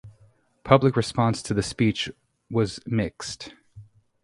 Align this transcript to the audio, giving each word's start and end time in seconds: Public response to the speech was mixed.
Public 0.63 0.95
response 0.95 1.43
to 1.43 1.53
the 1.53 1.61
speech 1.61 2.09
was 2.49 2.79
mixed. 2.87 3.53